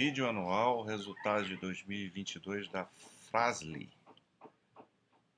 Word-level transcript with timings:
Vídeo 0.00 0.28
anual, 0.28 0.84
resultados 0.84 1.48
de 1.48 1.56
2022 1.56 2.68
da 2.68 2.84
Frasli. 3.28 3.90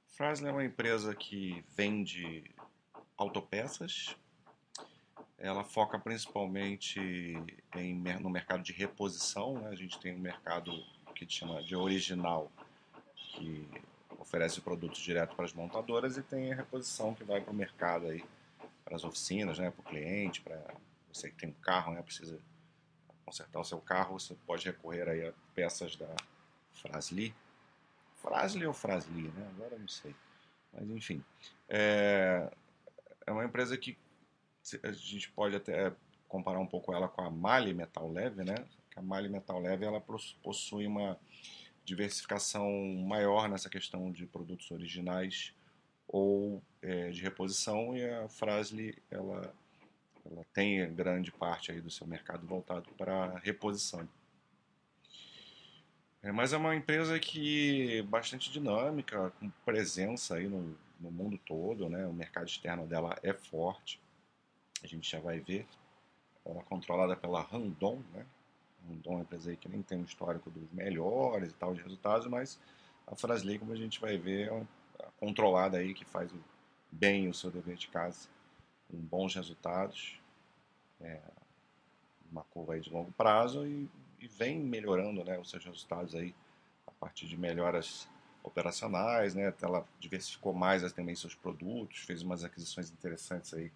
Frasli 0.06 0.48
é 0.48 0.52
uma 0.52 0.62
empresa 0.62 1.14
que 1.14 1.64
vende 1.74 2.44
autopeças. 3.16 4.14
Ela 5.38 5.64
foca 5.64 5.98
principalmente 5.98 7.00
em, 7.74 7.94
no 8.20 8.28
mercado 8.28 8.62
de 8.62 8.74
reposição. 8.74 9.54
Né? 9.54 9.70
A 9.70 9.74
gente 9.74 9.98
tem 9.98 10.14
um 10.14 10.20
mercado 10.20 10.70
que 11.14 11.26
chama 11.26 11.62
de 11.62 11.74
original, 11.74 12.52
que 13.16 13.66
oferece 14.18 14.60
produtos 14.60 15.00
direto 15.00 15.34
para 15.36 15.46
as 15.46 15.54
montadoras, 15.54 16.18
e 16.18 16.22
tem 16.22 16.52
a 16.52 16.56
reposição 16.56 17.14
que 17.14 17.24
vai 17.24 17.40
para 17.40 17.50
o 17.50 17.56
mercado 17.56 18.08
aí, 18.08 18.22
para 18.84 18.94
as 18.94 19.04
oficinas, 19.04 19.58
né? 19.58 19.70
para 19.70 19.80
o 19.80 19.84
cliente, 19.84 20.42
para 20.42 20.62
você 21.10 21.30
que 21.30 21.36
tem 21.36 21.48
um 21.48 21.62
carro, 21.62 21.94
né? 21.94 22.02
precisa 22.02 22.38
consertar 23.30 23.60
o 23.60 23.64
seu 23.64 23.78
carro, 23.80 24.18
você 24.18 24.34
pode 24.44 24.66
recorrer 24.66 25.08
aí 25.08 25.28
a 25.28 25.32
peças 25.54 25.94
da 25.94 26.08
Frasli. 26.72 27.32
Frasli 28.16 28.66
ou 28.66 28.72
Frasli, 28.72 29.28
né? 29.28 29.48
Agora 29.54 29.78
não 29.78 29.86
sei. 29.86 30.14
Mas 30.72 30.90
enfim. 30.90 31.24
É, 31.68 32.50
é 33.24 33.32
uma 33.32 33.44
empresa 33.44 33.78
que 33.78 33.96
a 34.82 34.92
gente 34.92 35.30
pode 35.30 35.54
até 35.54 35.92
comparar 36.28 36.58
um 36.58 36.66
pouco 36.66 36.92
ela 36.92 37.08
com 37.08 37.22
a 37.22 37.30
Mali 37.30 37.72
Metal 37.72 38.10
Leve, 38.10 38.44
né? 38.44 38.66
A 38.96 39.00
Mali 39.00 39.28
Metal 39.28 39.60
Leve 39.60 39.84
ela 39.84 40.02
possui 40.42 40.86
uma 40.86 41.16
diversificação 41.84 42.68
maior 43.06 43.48
nessa 43.48 43.70
questão 43.70 44.10
de 44.10 44.26
produtos 44.26 44.70
originais 44.70 45.54
ou 46.06 46.60
é, 46.82 47.10
de 47.10 47.22
reposição 47.22 47.96
e 47.96 48.04
a 48.04 48.28
Frasli 48.28 49.00
ela 49.10 49.54
ela 50.24 50.44
tem 50.52 50.92
grande 50.94 51.30
parte 51.30 51.72
aí 51.72 51.80
do 51.80 51.90
seu 51.90 52.06
mercado 52.06 52.46
voltado 52.46 52.88
para 52.96 53.38
reposição. 53.38 54.08
É, 56.22 56.30
mas 56.30 56.52
é 56.52 56.56
uma 56.56 56.76
empresa 56.76 57.18
que 57.18 58.02
bastante 58.02 58.52
dinâmica, 58.52 59.30
com 59.40 59.48
presença 59.64 60.36
aí 60.36 60.48
no, 60.48 60.76
no 61.00 61.10
mundo 61.10 61.38
todo, 61.38 61.88
né? 61.88 62.06
O 62.06 62.12
mercado 62.12 62.46
externo 62.46 62.86
dela 62.86 63.18
é 63.22 63.32
forte. 63.32 64.00
A 64.82 64.86
gente 64.86 65.10
já 65.10 65.18
vai 65.18 65.40
ver. 65.40 65.66
Ela 66.44 66.60
é 66.60 66.64
controlada 66.64 67.16
pela 67.16 67.40
Randon, 67.42 68.02
né? 68.12 68.26
Randon 68.86 69.12
é 69.12 69.14
uma 69.14 69.22
empresa 69.22 69.50
aí 69.50 69.56
que 69.56 69.68
nem 69.68 69.82
tem 69.82 69.98
um 69.98 70.04
histórico 70.04 70.50
dos 70.50 70.70
melhores 70.72 71.52
e 71.52 71.54
tal 71.54 71.74
de 71.74 71.82
resultados, 71.82 72.26
mas 72.26 72.60
a 73.06 73.16
Frasley, 73.16 73.58
como 73.58 73.72
a 73.72 73.76
gente 73.76 74.00
vai 74.00 74.18
ver, 74.18 74.48
é 74.48 74.52
uma 74.52 74.68
controlada 75.18 75.78
aí 75.78 75.94
que 75.94 76.04
faz 76.04 76.30
bem 76.90 77.28
o 77.28 77.34
seu 77.34 77.50
dever 77.50 77.76
de 77.76 77.88
casa, 77.88 78.28
com 78.88 78.98
bons 78.98 79.34
resultados 79.34 80.19
é, 81.00 81.20
uma 82.30 82.44
curva 82.44 82.74
aí 82.74 82.80
de 82.80 82.90
longo 82.90 83.10
prazo 83.12 83.66
e, 83.66 83.88
e, 84.18 84.28
vem 84.28 84.58
melhorando 84.58 85.24
né, 85.24 85.38
os 85.38 85.50
seus 85.50 85.64
resultados 85.64 86.14
aí 86.14 86.34
a 86.86 86.90
partir 86.92 87.26
de 87.26 87.36
melhoras 87.36 88.08
operacionais, 88.42 89.34
né? 89.34 89.52
Ela 89.60 89.86
diversificou 89.98 90.54
mais 90.54 90.90
também 90.92 91.14
seus 91.14 91.34
produtos, 91.34 92.00
fez 92.00 92.22
umas 92.22 92.42
aquisições 92.44 92.90
interessantes 92.90 93.52
aí, 93.52 93.70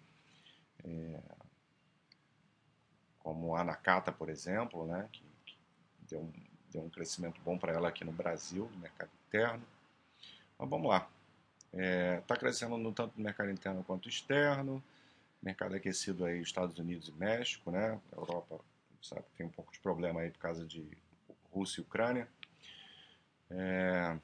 é, 0.83 1.19
como 3.19 3.55
a 3.55 3.63
Nakata, 3.63 4.11
por 4.11 4.29
exemplo, 4.29 4.85
né? 4.87 5.07
Que, 5.11 5.23
que 5.45 5.57
deu, 6.09 6.21
um, 6.21 6.33
deu 6.71 6.81
um 6.83 6.89
crescimento 6.89 7.39
bom 7.41 7.57
para 7.57 7.73
ela 7.73 7.89
aqui 7.89 8.03
no 8.03 8.11
Brasil, 8.11 8.69
no 8.73 8.79
mercado 8.79 9.11
interno. 9.27 9.63
Mas 10.57 10.69
vamos 10.69 10.89
lá. 10.89 11.07
Está 11.71 11.83
é, 11.83 12.21
tá 12.21 12.37
crescendo 12.37 12.77
no 12.77 12.93
tanto 12.93 13.17
no 13.17 13.23
mercado 13.23 13.51
interno 13.51 13.83
quanto 13.83 14.07
externo 14.07 14.81
mercado 15.45 15.75
aquecido 15.75 16.25
aí 16.25 16.41
Estados 16.41 16.77
Unidos 16.79 17.07
e 17.07 17.11
México, 17.13 17.69
né? 17.69 18.01
A 18.11 18.15
Europa 18.15 18.59
sabe 19.01 19.23
tem 19.37 19.45
um 19.45 19.51
pouco 19.51 19.71
de 19.71 19.79
problema 19.79 20.21
aí 20.21 20.31
por 20.31 20.39
causa 20.39 20.65
de 20.65 20.85
Rússia 21.51 21.81
e 21.81 21.83
Ucrânia. 21.83 22.27
É... 23.51 24.17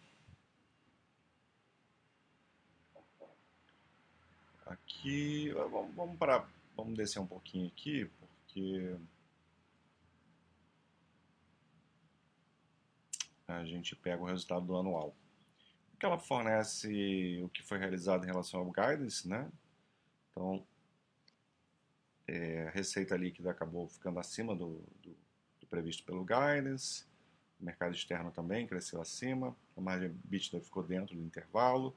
Aqui, 4.65 5.52
vamos, 5.52 5.93
vamos 5.95 6.17
para, 6.17 6.48
vamos 6.76 6.98
descer 6.98 7.20
um 7.20 7.27
pouquinho 7.27 7.67
aqui, 7.67 8.05
porque 8.20 8.95
a 13.48 13.65
gente 13.65 13.95
pega 13.95 14.23
o 14.23 14.26
resultado 14.26 14.65
do 14.65 14.77
anual. 14.77 15.14
Porque 15.92 16.05
ela 16.05 16.17
fornece 16.17 17.42
o 17.43 17.49
que 17.49 17.61
foi 17.61 17.77
realizado 17.77 18.23
em 18.23 18.27
relação 18.27 18.61
ao 18.61 18.71
guidance, 18.71 19.27
né? 19.27 19.52
Então, 20.31 20.65
é, 22.27 22.67
a 22.67 22.71
receita 22.71 23.15
líquida 23.15 23.52
acabou 23.52 23.87
ficando 23.87 24.20
acima 24.20 24.55
do, 24.55 24.83
do, 25.02 25.15
do, 25.59 25.67
previsto 25.67 26.04
pelo 26.04 26.23
guidance. 26.23 27.05
O 27.59 27.65
mercado 27.65 27.93
externo 27.93 28.32
também 28.32 28.67
cresceu 28.67 29.02
acima. 29.02 29.55
A 29.76 29.82
margem 29.82 30.09
EBITDA 30.26 30.61
ficou 30.61 30.83
dentro 30.83 31.15
do 31.15 31.23
intervalo. 31.23 31.95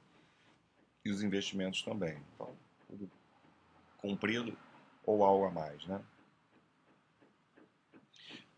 E 1.03 1.09
os 1.09 1.21
investimentos 1.21 1.83
também. 1.83 2.17
Então, 2.33 2.55
tudo 2.87 3.11
cumprido 3.97 4.57
ou 5.05 5.23
algo 5.23 5.45
a 5.45 5.51
mais, 5.51 5.85
né? 5.85 6.03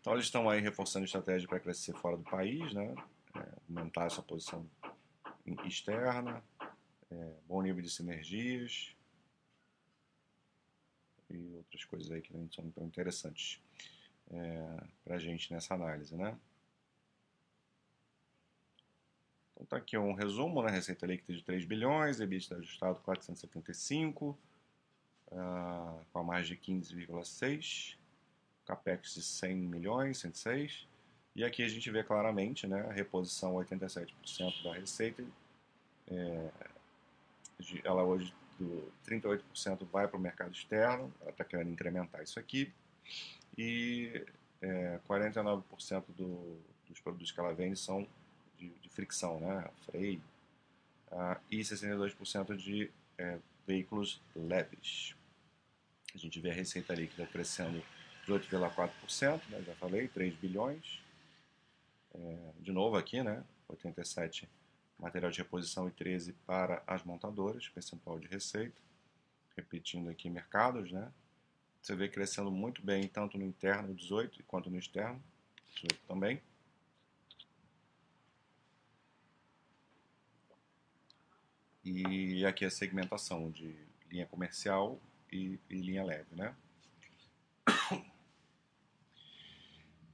Então, 0.00 0.14
eles 0.14 0.26
estão 0.26 0.48
aí 0.48 0.60
reforçando 0.60 1.04
a 1.04 1.06
estratégia 1.06 1.48
para 1.48 1.60
crescer 1.60 1.92
fora 1.94 2.16
do 2.16 2.22
país, 2.22 2.72
né? 2.72 2.94
É, 3.36 3.48
aumentar 3.68 4.06
essa 4.06 4.22
posição 4.22 4.66
externa, 5.64 6.42
é, 7.10 7.32
bom 7.46 7.62
nível 7.62 7.82
de 7.82 7.90
sinergias, 7.90 8.96
e 11.30 11.54
outras 11.56 11.84
coisas 11.84 12.10
aí 12.10 12.20
que 12.20 12.32
não 12.32 12.50
são 12.50 12.70
tão 12.70 12.84
interessantes 12.84 13.60
é, 14.30 14.84
para 15.04 15.16
a 15.16 15.18
gente 15.18 15.52
nessa 15.52 15.74
análise, 15.74 16.14
né? 16.16 16.36
Então 19.52 19.66
tá 19.66 19.76
aqui 19.76 19.98
um 19.98 20.12
resumo, 20.12 20.62
né? 20.62 20.70
Receita 20.70 21.06
líquida 21.06 21.36
de 21.36 21.42
3 21.42 21.64
bilhões, 21.64 22.20
EBITDA 22.20 22.56
ajustado 22.56 23.00
475, 23.00 24.38
uh, 25.32 26.04
com 26.12 26.18
a 26.18 26.22
margem 26.22 26.56
de 26.56 26.72
15,6, 26.72 27.96
capex 28.64 29.14
de 29.14 29.22
100 29.22 29.56
milhões, 29.56 30.18
106, 30.18 30.86
e 31.34 31.44
aqui 31.44 31.62
a 31.62 31.68
gente 31.68 31.90
vê 31.90 32.04
claramente, 32.04 32.66
né? 32.66 32.82
A 32.88 32.92
reposição 32.92 33.54
87% 33.54 34.62
da 34.62 34.74
receita, 34.74 35.24
é, 36.06 36.50
ela 37.84 38.04
hoje 38.04 38.32
38% 39.06 39.86
vai 39.90 40.08
para 40.08 40.16
o 40.16 40.20
mercado 40.20 40.52
externo, 40.52 41.12
ela 41.20 41.30
está 41.30 41.44
querendo 41.44 41.70
incrementar 41.70 42.22
isso 42.22 42.38
aqui, 42.38 42.72
e 43.56 44.24
é, 44.60 44.98
49% 45.08 46.04
do, 46.16 46.58
dos 46.88 47.00
produtos 47.00 47.32
que 47.32 47.40
ela 47.40 47.52
vende 47.52 47.78
são 47.78 48.06
de, 48.58 48.68
de 48.68 48.88
fricção, 48.88 49.40
né? 49.40 49.68
freio, 49.86 50.22
uh, 51.12 51.40
e 51.50 51.60
62% 51.60 52.56
de 52.56 52.90
é, 53.16 53.38
veículos 53.66 54.20
leves. 54.34 55.14
A 56.14 56.18
gente 56.18 56.40
vê 56.40 56.50
a 56.50 56.54
receita 56.54 56.94
líquida 56.94 57.26
crescendo 57.26 57.82
18,4%, 58.26 59.40
né? 59.48 59.62
já 59.62 59.74
falei, 59.74 60.08
3 60.08 60.34
bilhões. 60.36 61.00
É, 62.14 62.36
de 62.60 62.72
novo 62.72 62.96
aqui, 62.96 63.22
né? 63.22 63.44
87 63.68 64.48
material 64.98 65.30
de 65.30 65.38
reposição 65.38 65.88
e 65.88 65.90
13 65.92 66.32
para 66.46 66.82
as 66.86 67.02
montadoras, 67.04 67.68
percentual 67.68 68.18
de 68.18 68.26
receita. 68.26 68.80
Repetindo 69.56 70.08
aqui 70.08 70.28
mercados, 70.28 70.90
né? 70.90 71.12
Você 71.80 71.94
vê 71.94 72.08
crescendo 72.08 72.50
muito 72.50 72.82
bem 72.82 73.06
tanto 73.08 73.38
no 73.38 73.44
interno, 73.44 73.94
18, 73.94 74.42
quanto 74.44 74.68
no 74.70 74.78
externo, 74.78 75.22
18 75.74 75.96
também. 76.06 76.42
E 81.84 82.44
aqui 82.44 82.64
a 82.64 82.70
segmentação 82.70 83.50
de 83.50 83.74
linha 84.10 84.26
comercial 84.26 85.00
e, 85.32 85.58
e 85.70 85.76
linha 85.76 86.04
leve, 86.04 86.34
né? 86.34 86.54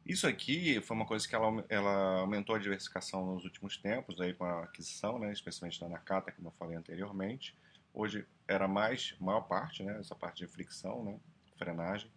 Isso 0.06 0.26
aqui 0.26 0.82
foi 0.82 0.94
uma 0.94 1.06
coisa 1.06 1.26
que 1.26 1.34
ela, 1.34 1.64
ela 1.67 2.20
aumentou 2.20 2.55
a 2.55 2.58
diversificação 2.58 3.25
nos 3.34 3.44
últimos 3.44 3.79
tempos, 3.79 4.20
aí 4.20 4.34
com 4.34 4.44
a 4.44 4.64
aquisição, 4.64 5.19
né, 5.19 5.32
especialmente 5.32 5.81
da 5.81 5.88
Nakata, 5.88 6.31
como 6.31 6.49
eu 6.49 6.52
falei 6.52 6.76
anteriormente. 6.76 7.56
Hoje 7.93 8.26
era 8.46 8.69
mais, 8.69 9.17
maior 9.19 9.40
parte, 9.43 9.82
né, 9.82 9.99
essa 9.99 10.14
parte 10.14 10.44
de 10.44 10.46
fricção, 10.46 11.02
né, 11.02 11.19
frenagem, 11.56 12.11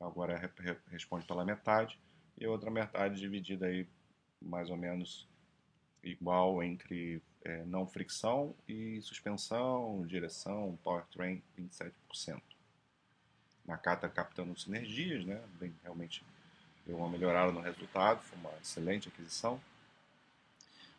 agora 0.00 0.32
é, 0.34 0.76
responde 0.90 1.26
pela 1.26 1.44
metade, 1.44 1.96
e 2.36 2.44
outra 2.44 2.72
metade 2.72 3.20
dividida 3.20 3.66
aí 3.66 3.86
mais 4.42 4.68
ou 4.68 4.76
menos 4.76 5.28
igual 6.02 6.60
entre 6.60 7.22
é, 7.44 7.64
não 7.64 7.86
fricção 7.86 8.52
e 8.66 9.00
suspensão, 9.00 10.04
direção, 10.06 10.76
powertrain, 10.82 11.40
27%. 11.56 12.42
Nakata 13.64 14.08
captando 14.08 14.58
sinergias, 14.58 15.24
né, 15.24 15.40
bem, 15.60 15.72
realmente 15.84 16.24
deu 16.88 16.96
uma 16.96 17.08
melhorada 17.08 17.52
no 17.52 17.60
resultado, 17.60 18.22
foi 18.22 18.38
uma 18.38 18.50
excelente 18.62 19.08
aquisição. 19.08 19.60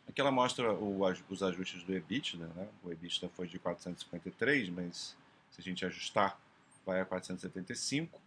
Aqui 0.08 0.20
ela 0.20 0.30
mostra 0.30 0.72
o, 0.72 1.02
os 1.28 1.42
ajustes 1.42 1.82
do 1.82 1.92
EBITDA, 1.92 2.46
né? 2.46 2.68
o 2.84 2.92
EBITDA 2.92 3.28
foi 3.30 3.48
de 3.48 3.58
453, 3.58 4.68
mas 4.70 5.16
se 5.50 5.60
a 5.60 5.62
gente 5.62 5.84
ajustar, 5.84 6.38
vai 6.86 7.00
a 7.00 7.04
475. 7.04 8.20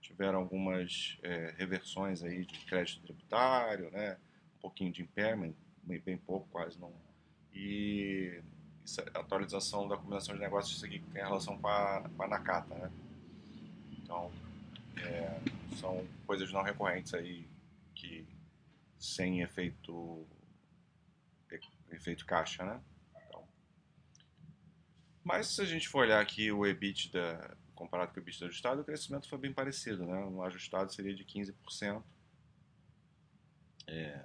tiveram 0.00 0.38
algumas 0.38 1.18
é, 1.22 1.52
reversões 1.58 2.22
aí 2.22 2.44
de 2.44 2.58
crédito 2.60 3.02
tributário, 3.02 3.90
né? 3.90 4.16
um 4.56 4.60
pouquinho 4.60 4.92
de 4.92 5.02
impairment, 5.02 5.52
bem, 5.82 6.16
pouco, 6.18 6.46
quase 6.52 6.78
não. 6.78 6.92
E 7.52 8.40
atualização 9.12 9.88
da 9.88 9.96
combinação 9.96 10.34
de 10.34 10.40
negócios 10.40 10.80
que 10.80 11.00
tem 11.00 11.22
relação 11.22 11.58
com 11.58 11.68
a, 11.68 12.08
com 12.16 12.22
a 12.22 12.28
Nakata. 12.28 12.74
Né? 12.74 12.90
Então, 13.98 14.30
é, 14.96 15.40
são 15.76 16.06
coisas 16.26 16.52
não 16.52 16.62
recorrentes 16.62 17.14
aí 17.14 17.48
que 17.94 18.26
sem 18.98 19.42
efeito 19.42 20.26
efeito 21.90 22.26
caixa, 22.26 22.64
né? 22.64 22.80
Então, 23.26 23.46
mas 25.24 25.46
se 25.48 25.62
a 25.62 25.64
gente 25.64 25.88
for 25.88 26.00
olhar 26.00 26.20
aqui 26.20 26.52
o 26.52 26.66
EBITDA 26.66 27.56
comparado 27.74 28.12
com 28.12 28.18
o 28.18 28.22
EBITDA 28.22 28.46
ajustado, 28.46 28.80
o 28.80 28.84
crescimento 28.84 29.28
foi 29.28 29.38
bem 29.38 29.52
parecido, 29.52 30.04
né? 30.04 30.24
O 30.24 30.42
ajustado 30.42 30.92
seria 30.92 31.14
de 31.14 31.24
15%. 31.24 32.02
É, 33.86 34.22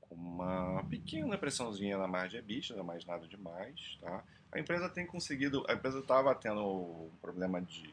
com 0.00 0.14
uma 0.14 0.84
pequena 0.88 1.38
pressãozinha 1.38 1.96
na 1.96 2.08
margem 2.08 2.40
EBITDA, 2.40 2.82
mas 2.82 3.04
nada 3.04 3.28
demais, 3.28 3.96
tá? 4.00 4.24
A 4.50 4.58
empresa 4.58 4.88
tem 4.88 5.06
conseguido, 5.06 5.64
a 5.68 5.74
empresa 5.74 6.00
estava 6.00 6.34
tendo 6.34 6.60
um 6.60 7.16
problema 7.20 7.62
de 7.62 7.92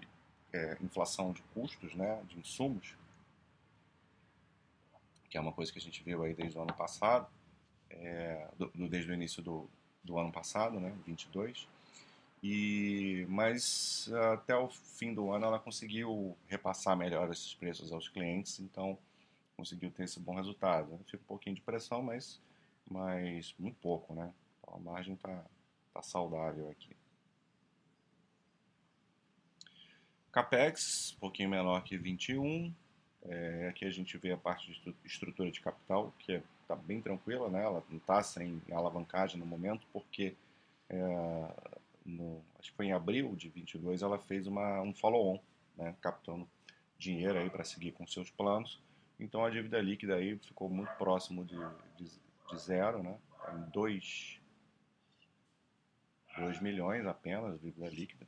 é, 0.53 0.77
inflação 0.81 1.31
de 1.31 1.41
custos, 1.53 1.93
né, 1.93 2.21
de 2.27 2.39
insumos, 2.39 2.95
que 5.29 5.37
é 5.37 5.41
uma 5.41 5.51
coisa 5.51 5.71
que 5.71 5.77
a 5.77 5.81
gente 5.81 6.03
viu 6.03 6.23
aí 6.23 6.33
desde 6.33 6.57
o 6.57 6.61
ano 6.61 6.73
passado, 6.73 7.27
é, 7.89 8.47
do, 8.57 8.71
desde 8.87 9.11
o 9.11 9.13
início 9.13 9.43
do, 9.43 9.69
do 10.03 10.17
ano 10.17 10.31
passado, 10.31 10.79
né, 10.79 10.95
22. 11.05 11.67
E, 12.41 13.25
mas 13.29 14.09
até 14.33 14.55
o 14.55 14.69
fim 14.69 15.13
do 15.13 15.31
ano 15.31 15.45
ela 15.45 15.59
conseguiu 15.59 16.37
repassar 16.47 16.95
melhor 16.95 17.29
esses 17.29 17.53
preços 17.53 17.91
aos 17.91 18.07
clientes, 18.07 18.59
então 18.59 18.97
conseguiu 19.57 19.91
ter 19.91 20.03
esse 20.03 20.19
bom 20.19 20.35
resultado. 20.35 20.97
Fica 21.05 21.21
um 21.21 21.27
pouquinho 21.27 21.55
de 21.55 21.61
pressão, 21.61 22.01
mas, 22.01 22.41
mas 22.89 23.53
muito 23.59 23.77
pouco, 23.81 24.13
né? 24.13 24.33
Então 24.59 24.75
a 24.75 24.79
margem 24.79 25.15
está 25.15 25.43
tá 25.93 26.01
saudável 26.01 26.69
aqui. 26.69 26.95
Capex, 30.31 31.13
um 31.17 31.19
pouquinho 31.19 31.49
menor 31.49 31.83
que 31.83 31.97
21. 31.97 32.73
É, 33.23 33.67
aqui 33.69 33.85
a 33.85 33.89
gente 33.89 34.17
vê 34.17 34.31
a 34.31 34.37
parte 34.37 34.71
de 34.71 34.95
estrutura 35.03 35.51
de 35.51 35.59
capital, 35.59 36.13
que 36.19 36.33
está 36.33 36.75
é, 36.75 36.77
bem 36.77 37.01
tranquila, 37.01 37.49
né? 37.49 37.63
ela 37.63 37.83
não 37.89 37.97
está 37.97 38.23
sem 38.23 38.61
alavancagem 38.71 39.39
no 39.39 39.45
momento, 39.45 39.85
porque 39.91 40.35
é, 40.89 41.53
no, 42.05 42.41
acho 42.57 42.71
que 42.71 42.77
foi 42.77 42.87
em 42.87 42.93
abril 42.93 43.35
de 43.35 43.49
22 43.49 44.01
ela 44.01 44.17
fez 44.19 44.47
uma, 44.47 44.81
um 44.81 44.93
follow-on, 44.93 45.39
né? 45.77 45.95
captando 46.01 46.47
dinheiro 46.97 47.37
aí 47.37 47.49
para 47.49 47.63
seguir 47.63 47.91
com 47.91 48.07
seus 48.07 48.29
planos. 48.31 48.79
Então 49.19 49.43
a 49.43 49.49
dívida 49.49 49.81
líquida 49.81 50.15
aí 50.15 50.37
ficou 50.37 50.69
muito 50.69 50.91
próximo 50.93 51.43
de, 51.43 51.57
de, 51.97 52.09
de 52.49 52.57
zero, 52.57 53.03
né? 53.03 53.17
Em 53.53 53.69
2 53.71 54.39
milhões 56.61 57.05
apenas, 57.05 57.59
dívida 57.59 57.89
líquida. 57.89 58.25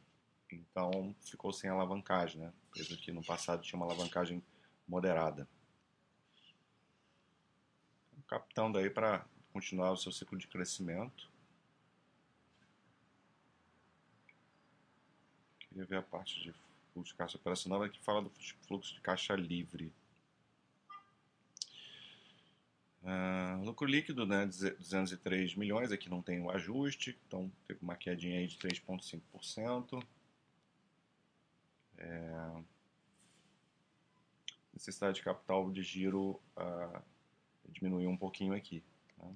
Então 0.52 1.16
ficou 1.22 1.54
sem 1.54 1.70
alavancagem, 1.70 2.42
né? 2.42 2.54
Empresa 2.70 2.98
que 2.98 3.12
no 3.12 3.24
passado 3.24 3.62
tinha 3.62 3.78
uma 3.78 3.86
alavancagem 3.86 4.44
moderada. 4.88 5.48
Captando 8.28 8.78
aí 8.78 8.90
para 8.90 9.26
continuar 9.52 9.92
o 9.92 9.98
seu 9.98 10.12
ciclo 10.12 10.38
de 10.38 10.48
crescimento. 10.48 11.30
Queria 15.60 15.86
ver 15.86 15.98
a 15.98 16.02
parte 16.02 16.42
de 16.42 16.54
fluxo 16.94 17.14
de 17.14 17.18
caixa 17.18 17.38
operacional 17.38 17.90
que 17.90 18.00
fala 18.00 18.22
do 18.22 18.32
fluxo 18.68 18.94
de 18.94 19.02
caixa 19.02 19.36
livre. 19.36 19.92
Uh, 23.04 23.64
lucro 23.64 23.88
líquido, 23.88 24.28
né, 24.28 24.46
203 24.46 25.56
milhões, 25.56 25.92
aqui 25.92 26.08
não 26.08 26.22
tem 26.22 26.40
o 26.40 26.52
ajuste, 26.52 27.18
então 27.28 27.52
teve 27.68 27.80
uma 27.82 27.96
quedinha 27.96 28.40
aí 28.40 28.48
de 28.48 28.58
3,5%. 28.58 30.04
É, 32.02 32.64
necessidade 34.74 35.18
de 35.18 35.24
capital 35.24 35.70
de 35.70 35.84
giro 35.84 36.42
uh, 36.58 37.02
diminuiu 37.70 38.10
um 38.10 38.18
pouquinho 38.18 38.54
aqui. 38.54 38.84
Tá? 39.18 39.28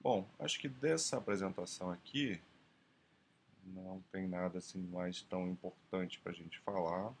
Bom, 0.00 0.28
acho 0.40 0.58
que 0.58 0.68
dessa 0.68 1.18
apresentação 1.18 1.90
aqui 1.90 2.40
não 3.64 4.02
tem 4.10 4.26
nada 4.26 4.58
assim 4.58 4.80
mais 4.88 5.22
tão 5.22 5.48
importante 5.48 6.18
para 6.18 6.32
a 6.32 6.34
gente 6.34 6.58
falar. 6.60 7.14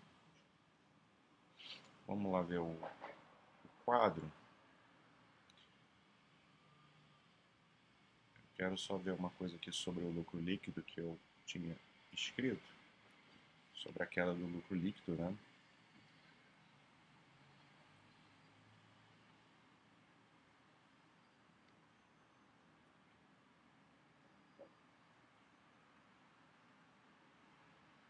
Vamos 2.06 2.32
lá 2.32 2.42
ver 2.42 2.58
o 2.58 2.76
quadro. 3.84 4.28
Quero 8.58 8.76
só 8.76 8.98
ver 8.98 9.12
uma 9.12 9.30
coisa 9.30 9.54
aqui 9.54 9.70
sobre 9.70 10.02
o 10.02 10.10
lucro 10.10 10.40
líquido 10.40 10.82
que 10.82 11.00
eu 11.00 11.16
tinha 11.46 11.76
escrito. 12.12 12.60
Sobre 13.72 14.02
a 14.02 14.06
queda 14.06 14.34
do 14.34 14.46
lucro 14.48 14.74
líquido, 14.74 15.14
né? 15.14 15.38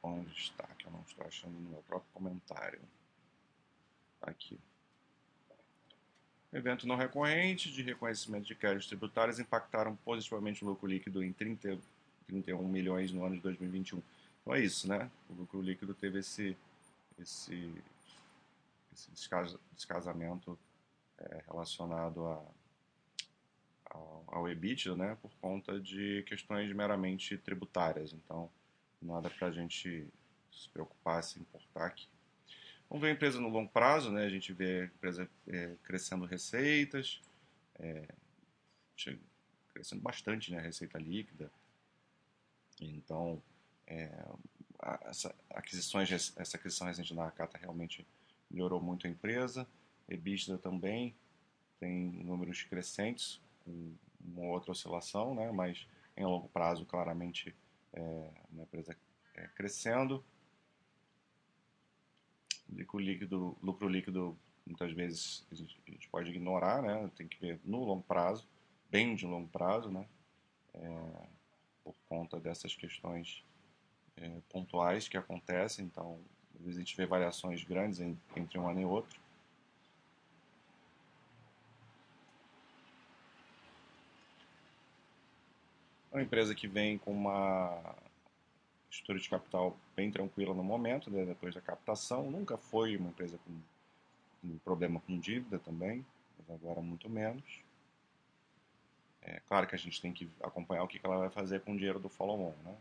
Onde 0.02 0.32
está? 0.32 0.66
Que 0.78 0.86
eu 0.86 0.92
não 0.92 1.02
estou 1.02 1.26
achando 1.26 1.52
no 1.52 1.68
meu 1.68 1.82
próprio 1.82 2.10
comentário 2.14 2.80
aqui. 4.22 4.58
Evento 6.52 6.86
não 6.86 6.96
recorrente 6.96 7.70
de 7.70 7.82
reconhecimento 7.82 8.46
de 8.46 8.54
créditos 8.54 8.88
tributários 8.88 9.38
impactaram 9.38 9.94
positivamente 9.96 10.64
o 10.64 10.68
lucro 10.68 10.86
líquido 10.86 11.22
em 11.22 11.30
30, 11.32 11.78
31 12.26 12.66
milhões 12.66 13.12
no 13.12 13.24
ano 13.24 13.36
de 13.36 13.42
2021. 13.42 14.02
Então 14.40 14.54
é 14.54 14.60
isso, 14.60 14.88
né? 14.88 15.10
O 15.28 15.34
lucro 15.34 15.60
líquido 15.60 15.92
teve 15.92 16.20
esse, 16.20 16.56
esse, 17.18 17.70
esse 18.94 19.10
descasamento 19.74 20.58
é, 21.18 21.42
relacionado 21.46 22.26
a, 22.26 22.42
ao, 23.90 24.24
ao 24.28 24.48
EBITDA, 24.48 24.96
né? 24.96 25.18
Por 25.20 25.30
conta 25.42 25.78
de 25.78 26.22
questões 26.26 26.72
meramente 26.74 27.36
tributárias. 27.36 28.14
Então, 28.14 28.50
nada 29.02 29.28
para 29.28 29.48
a 29.48 29.52
gente 29.52 30.06
se 30.50 30.68
preocupar, 30.70 31.22
se 31.22 31.38
importar 31.38 31.86
aqui. 31.86 32.08
Vamos 32.88 33.02
ver 33.02 33.11
a 33.11 33.12
empresa 33.12 33.40
no 33.40 33.49
longo 33.49 33.71
prazo, 33.71 34.11
né? 34.11 34.25
A 34.25 34.30
gente 34.30 34.52
vê 34.52 34.83
a 34.83 34.85
empresa 34.87 35.28
é, 35.47 35.76
crescendo 35.83 36.25
receitas, 36.25 37.21
é, 37.78 38.09
crescendo 39.73 40.00
bastante, 40.00 40.50
né? 40.50 40.59
A 40.59 40.62
receita 40.62 40.99
líquida. 40.99 41.50
Então, 42.80 43.42
é, 43.87 44.11
essa, 45.02 45.35
aquisições, 45.50 46.11
essa 46.37 46.57
aquisição 46.57 46.87
recente 46.87 47.14
da 47.14 47.25
Nakata 47.25 47.59
realmente 47.59 48.07
melhorou 48.50 48.80
muito 48.80 49.07
a 49.07 49.11
empresa. 49.11 49.66
EBITDA 50.09 50.57
também 50.57 51.14
tem 51.78 51.92
números 52.25 52.62
crescentes, 52.62 53.40
com 53.64 53.95
uma 54.21 54.47
outra 54.47 54.73
oscilação, 54.73 55.35
né? 55.35 55.52
Mas 55.52 55.87
em 56.16 56.25
longo 56.25 56.49
prazo, 56.49 56.87
claramente, 56.87 57.54
é 57.92 58.30
uma 58.50 58.62
empresa 58.62 58.97
é, 59.35 59.47
crescendo 59.49 60.25
lucro 62.70 62.98
líquido, 62.98 63.56
lucro 63.62 63.88
líquido 63.88 64.37
muitas 64.66 64.92
vezes 64.92 65.46
a 65.50 65.54
gente, 65.54 66.08
pode 66.10 66.30
ignorar, 66.30 66.82
né? 66.82 67.10
Tem 67.16 67.26
que 67.26 67.40
ver 67.40 67.58
no 67.64 67.84
longo 67.84 68.02
prazo, 68.02 68.46
bem 68.90 69.14
de 69.14 69.26
longo 69.26 69.48
prazo, 69.48 69.90
né? 69.90 70.06
É, 70.75 71.26
por 71.82 71.94
conta 72.08 72.38
dessas 72.38 72.75
questões 72.76 73.42
é, 74.16 74.30
pontuais 74.50 75.08
que 75.08 75.16
acontecem. 75.16 75.87
Então, 75.87 76.18
às 76.54 76.60
vezes 76.60 76.76
a 76.76 76.80
gente 76.80 76.96
vê 76.96 77.06
variações 77.06 77.64
grandes 77.64 78.00
em, 78.00 78.18
entre 78.37 78.58
um 78.58 78.68
ano 78.68 78.80
e 78.80 78.84
outro. 78.84 79.18
É 86.12 86.16
uma 86.16 86.22
empresa 86.22 86.54
que 86.54 86.66
vem 86.66 86.98
com 86.98 87.12
uma 87.12 87.94
estrutura 88.90 89.18
de 89.18 89.28
capital 89.28 89.76
bem 89.95 90.11
tranquila 90.11 90.54
no 90.54 90.64
momento, 90.64 91.11
né, 91.11 91.25
depois 91.25 91.54
da 91.54 91.61
captação. 91.61 92.30
Nunca 92.30 92.57
foi 92.57 92.97
uma 92.97 93.11
empresa 93.11 93.38
com 93.45 94.59
problema 94.64 95.00
com 95.00 95.18
dívida 95.18 95.59
também, 95.59 96.04
mas 96.38 96.50
agora 96.50 96.80
muito 96.80 97.09
menos. 97.09 97.62
É 99.23 99.40
claro 99.47 99.66
que 99.66 99.75
a 99.75 99.78
gente 99.78 100.00
tem 100.00 100.12
que 100.12 100.30
acompanhar 100.42 100.85
o 100.85 100.88
que 100.88 101.00
ela 101.02 101.18
vai 101.18 101.30
fazer 101.30 101.61
com 101.61 101.73
o 101.73 101.76
dinheiro 101.76 101.99
do 101.99 102.09
follow-on. 102.09 102.54
Né? 102.64 102.75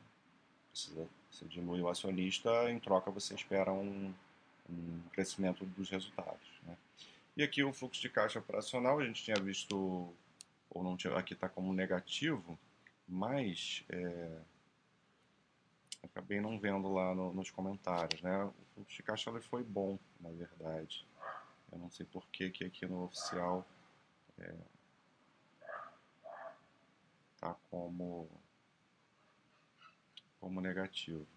Precisa, 0.72 1.08
você 1.32 1.46
dilui 1.46 1.82
o 1.82 1.90
acionista, 1.90 2.72
em 2.72 2.80
troca 2.80 3.12
você 3.12 3.34
espera 3.34 3.72
um, 3.72 4.14
um 4.70 5.02
crescimento 5.12 5.66
dos 5.66 5.90
resultados. 5.90 6.48
Né? 6.64 6.78
E 7.36 7.44
aqui 7.44 7.64
o 7.64 7.74
fluxo 7.74 8.02
de 8.02 8.10
caixa 8.10 8.40
operacional, 8.40 9.00
a 9.00 9.06
gente 9.06 9.24
tinha 9.24 9.40
visto, 9.40 9.76
ou 10.70 10.84
não 10.84 10.96
tinha, 10.96 11.16
aqui 11.18 11.34
está 11.34 11.50
como 11.50 11.74
negativo, 11.74 12.58
mas 13.08 13.84
é, 13.90 14.40
acabei 16.08 16.42
não 16.42 16.60
vendo 16.60 16.92
lá 16.92 17.14
no, 17.14 17.34
nos 17.34 17.52
comentários, 17.52 18.22
né? 18.22 18.52
O 18.76 18.86
caixa 19.04 19.30
ele 19.30 19.42
foi 19.42 19.64
bom, 19.64 19.98
na 20.20 20.30
verdade. 20.32 21.06
Eu 21.72 21.78
não 21.78 21.90
sei 21.90 22.06
por 22.06 22.26
que, 22.28 22.50
que 22.50 22.66
aqui 22.66 22.86
no 22.86 23.04
oficial 23.04 23.66
é, 24.40 24.54
tá 27.40 27.56
como 27.70 28.30
como 30.40 30.62
negativo. 30.62 31.28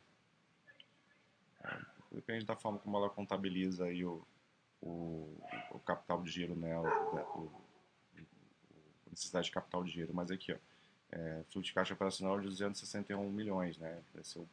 É, 1.65 1.81
depende 2.13 2.45
da 2.45 2.57
forma 2.57 2.79
como 2.79 2.97
ela 2.97 3.11
contabiliza 3.11 3.87
aí 3.87 4.05
o, 4.05 4.25
o, 4.81 5.37
o 5.73 5.79
capital 5.81 6.23
de 6.23 6.31
giro 6.31 6.55
nela, 6.55 6.89
o, 7.37 7.51
necessidade 9.11 9.47
de 9.47 9.53
capital 9.53 9.83
de 9.83 9.91
giro. 9.91 10.15
Mas 10.15 10.31
aqui, 10.31 10.53
ó, 10.53 10.57
é, 11.13 11.43
fluxo 11.49 11.69
de 11.69 11.75
caixa 11.75 11.95
operacional 11.95 12.41
de 12.41 12.47
261 12.47 13.31
milhões, 13.31 13.77
né? 13.79 14.03
Cresceu, 14.13 14.49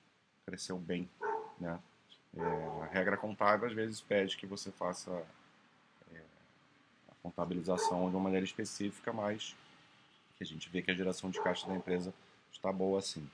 cresceu 0.47 0.77
bem, 0.79 1.09
né? 1.59 1.77
É, 2.37 2.83
a 2.83 2.85
regra 2.85 3.17
contábil 3.17 3.67
às 3.67 3.73
vezes 3.73 3.99
pede 3.99 4.37
que 4.37 4.45
você 4.45 4.71
faça 4.71 5.11
é, 6.13 6.21
a 7.09 7.15
contabilização 7.21 8.09
de 8.09 8.15
uma 8.15 8.23
maneira 8.23 8.45
específica, 8.45 9.11
mas 9.11 9.55
que 10.37 10.43
a 10.43 10.47
gente 10.47 10.69
vê 10.69 10.81
que 10.81 10.89
a 10.89 10.95
geração 10.95 11.29
de 11.29 11.41
caixa 11.41 11.67
da 11.67 11.75
empresa 11.75 12.13
está 12.51 12.71
boa 12.71 12.99
assim. 12.99 13.29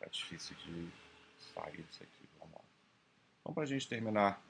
Tá 0.00 0.06
difícil 0.10 0.56
de 0.56 0.88
sair 1.54 1.82
disso 1.82 2.02
aqui. 2.02 2.28
Vamos 2.40 2.54
lá. 2.54 2.60
Então, 3.40 3.54
para 3.54 3.62
a 3.62 3.66
gente 3.66 3.88
terminar 3.88 4.42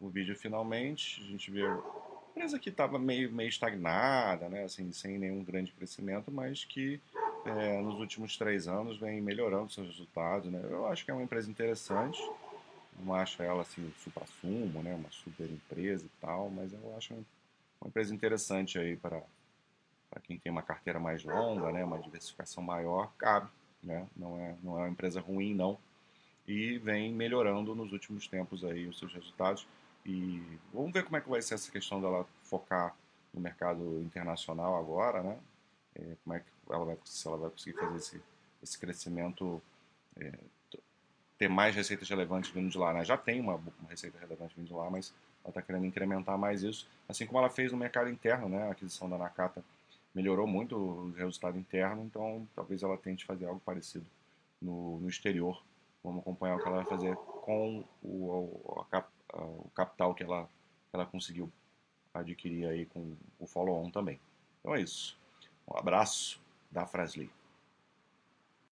o 0.00 0.08
vídeo 0.08 0.34
finalmente, 0.34 1.20
a 1.20 1.24
gente 1.24 1.50
vê 1.50 1.62
empresa 2.38 2.58
que 2.58 2.68
estava 2.68 2.98
meio, 2.98 3.32
meio 3.32 3.48
estagnada, 3.48 4.48
né? 4.48 4.62
assim, 4.62 4.92
sem 4.92 5.18
nenhum 5.18 5.42
grande 5.42 5.72
crescimento, 5.72 6.30
mas 6.30 6.64
que 6.64 7.00
é, 7.44 7.80
nos 7.82 7.98
últimos 7.98 8.36
três 8.36 8.68
anos 8.68 8.96
vem 8.98 9.20
melhorando 9.20 9.72
seus 9.72 9.88
resultados. 9.88 10.50
Né? 10.50 10.60
Eu 10.70 10.86
acho 10.86 11.04
que 11.04 11.10
é 11.10 11.14
uma 11.14 11.22
empresa 11.22 11.50
interessante, 11.50 12.22
não 13.00 13.12
acho 13.12 13.42
ela 13.42 13.62
assim 13.62 13.84
um 13.84 13.92
supra-sumo, 14.04 14.82
né? 14.82 14.94
uma 14.94 15.10
super 15.10 15.50
empresa 15.50 16.06
e 16.06 16.20
tal, 16.20 16.48
mas 16.48 16.72
eu 16.72 16.96
acho 16.96 17.14
uma 17.80 17.88
empresa 17.88 18.14
interessante 18.14 18.78
aí 18.78 18.96
para 18.96 19.20
para 20.10 20.22
quem 20.22 20.38
tem 20.38 20.50
uma 20.50 20.62
carteira 20.62 20.98
mais 20.98 21.22
longa, 21.22 21.70
né, 21.70 21.84
uma 21.84 21.98
diversificação 21.98 22.62
maior, 22.62 23.12
cabe, 23.18 23.50
né? 23.82 24.06
Não 24.16 24.40
é 24.40 24.54
não 24.62 24.78
é 24.78 24.82
uma 24.84 24.88
empresa 24.88 25.20
ruim 25.20 25.54
não 25.54 25.78
e 26.46 26.78
vem 26.78 27.12
melhorando 27.12 27.74
nos 27.74 27.92
últimos 27.92 28.26
tempos 28.26 28.64
aí 28.64 28.86
os 28.86 28.98
seus 28.98 29.12
resultados. 29.12 29.66
E 30.08 30.42
vamos 30.72 30.90
ver 30.90 31.04
como 31.04 31.18
é 31.18 31.20
que 31.20 31.28
vai 31.28 31.42
ser 31.42 31.54
essa 31.54 31.70
questão 31.70 32.00
dela 32.00 32.26
focar 32.44 32.96
no 33.32 33.40
mercado 33.40 34.00
internacional 34.00 34.74
agora, 34.78 35.22
né? 35.22 35.38
É, 35.94 36.16
como 36.24 36.34
é 36.34 36.40
que 36.40 36.46
ela 36.70 36.84
vai, 36.86 36.98
se 37.04 37.28
ela 37.28 37.36
vai 37.36 37.50
conseguir 37.50 37.78
fazer 37.78 37.96
esse, 37.96 38.22
esse 38.62 38.78
crescimento, 38.78 39.60
é, 40.16 40.32
ter 41.36 41.48
mais 41.48 41.74
receitas 41.74 42.08
relevantes 42.08 42.50
vindo 42.50 42.70
de 42.70 42.78
lá. 42.78 42.94
Né? 42.94 43.04
Já 43.04 43.18
tem 43.18 43.38
uma, 43.38 43.56
uma 43.56 43.90
receita 43.90 44.18
relevante 44.18 44.54
vindo 44.56 44.66
de 44.66 44.72
lá, 44.72 44.88
mas 44.88 45.12
ela 45.44 45.50
está 45.50 45.60
querendo 45.60 45.84
incrementar 45.84 46.38
mais 46.38 46.62
isso, 46.62 46.88
assim 47.06 47.26
como 47.26 47.38
ela 47.38 47.50
fez 47.50 47.70
no 47.70 47.76
mercado 47.76 48.08
interno, 48.08 48.48
né? 48.48 48.66
A 48.66 48.72
aquisição 48.72 49.10
da 49.10 49.18
Nakata 49.18 49.62
melhorou 50.14 50.46
muito 50.46 50.74
o 50.74 51.12
resultado 51.12 51.58
interno, 51.58 52.02
então 52.02 52.48
talvez 52.56 52.82
ela 52.82 52.96
tente 52.96 53.26
fazer 53.26 53.44
algo 53.44 53.60
parecido 53.60 54.06
no, 54.60 54.98
no 55.00 55.08
exterior 55.08 55.62
Vamos 56.02 56.20
acompanhar 56.20 56.56
o 56.56 56.58
que 56.62 56.68
ela 56.68 56.76
vai 56.76 56.86
fazer 56.86 57.16
com 57.16 57.84
o, 58.02 58.84
a, 58.92 59.04
o 59.34 59.70
capital 59.74 60.14
que 60.14 60.22
ela, 60.22 60.48
ela 60.92 61.06
conseguiu 61.06 61.50
adquirir 62.12 62.66
aí 62.66 62.86
com 62.86 63.16
o 63.38 63.46
follow-on 63.46 63.90
também. 63.90 64.20
Então 64.60 64.74
é 64.74 64.80
isso. 64.80 65.18
Um 65.66 65.76
abraço 65.76 66.40
da 66.70 66.86
Frasli. 66.86 67.30